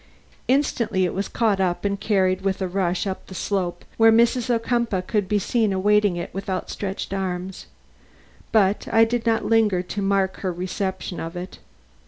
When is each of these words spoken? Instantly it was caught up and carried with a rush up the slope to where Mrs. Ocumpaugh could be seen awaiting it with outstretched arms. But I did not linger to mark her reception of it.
Instantly 0.47 1.05
it 1.05 1.13
was 1.13 1.27
caught 1.27 1.59
up 1.59 1.85
and 1.85 1.99
carried 1.99 2.41
with 2.41 2.59
a 2.59 2.67
rush 2.67 3.05
up 3.05 3.27
the 3.27 3.35
slope 3.35 3.81
to 3.81 3.85
where 3.97 4.11
Mrs. 4.11 4.49
Ocumpaugh 4.49 5.03
could 5.05 5.27
be 5.27 5.37
seen 5.37 5.71
awaiting 5.71 6.15
it 6.17 6.33
with 6.33 6.49
outstretched 6.49 7.13
arms. 7.13 7.67
But 8.51 8.87
I 8.91 9.03
did 9.05 9.27
not 9.27 9.45
linger 9.45 9.83
to 9.83 10.01
mark 10.01 10.37
her 10.37 10.51
reception 10.51 11.19
of 11.19 11.35
it. 11.37 11.59